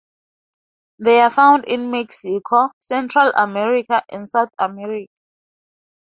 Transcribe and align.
They 0.97 1.21
are 1.21 1.29
found 1.29 1.65
in 1.65 1.91
Mexico, 1.91 2.71
Central 2.79 3.31
America, 3.37 4.01
and 4.09 4.27
South 4.27 4.49
America. 4.57 5.05